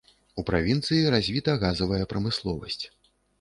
У 0.41 0.45
правінцыі 0.47 1.11
развіта 1.15 1.55
газавая 1.65 2.01
прамысловасць. 2.15 2.81